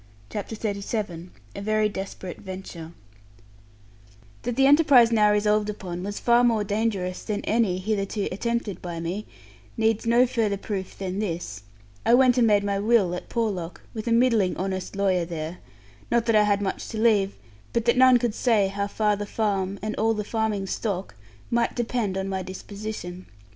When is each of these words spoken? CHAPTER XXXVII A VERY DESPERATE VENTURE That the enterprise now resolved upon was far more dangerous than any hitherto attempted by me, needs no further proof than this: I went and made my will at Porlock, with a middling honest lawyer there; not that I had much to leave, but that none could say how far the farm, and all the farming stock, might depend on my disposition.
CHAPTER 0.31 0.55
XXXVII 0.55 1.29
A 1.55 1.61
VERY 1.61 1.87
DESPERATE 1.87 2.41
VENTURE 2.41 2.93
That 4.41 4.55
the 4.55 4.65
enterprise 4.65 5.11
now 5.11 5.31
resolved 5.31 5.69
upon 5.69 6.01
was 6.01 6.19
far 6.19 6.43
more 6.43 6.63
dangerous 6.63 7.21
than 7.23 7.41
any 7.45 7.77
hitherto 7.77 8.21
attempted 8.31 8.81
by 8.81 8.99
me, 8.99 9.27
needs 9.77 10.07
no 10.07 10.25
further 10.25 10.57
proof 10.57 10.97
than 10.97 11.19
this: 11.19 11.61
I 12.03 12.15
went 12.15 12.39
and 12.39 12.47
made 12.47 12.63
my 12.63 12.79
will 12.79 13.13
at 13.13 13.29
Porlock, 13.29 13.81
with 13.93 14.07
a 14.07 14.11
middling 14.11 14.57
honest 14.57 14.95
lawyer 14.95 15.23
there; 15.23 15.59
not 16.09 16.25
that 16.25 16.35
I 16.35 16.45
had 16.45 16.63
much 16.63 16.87
to 16.89 16.97
leave, 16.97 17.35
but 17.71 17.85
that 17.85 17.95
none 17.95 18.17
could 18.17 18.33
say 18.33 18.69
how 18.69 18.87
far 18.87 19.15
the 19.15 19.27
farm, 19.27 19.77
and 19.83 19.95
all 19.97 20.15
the 20.15 20.23
farming 20.23 20.65
stock, 20.65 21.13
might 21.51 21.75
depend 21.75 22.17
on 22.17 22.27
my 22.27 22.41
disposition. 22.41 23.27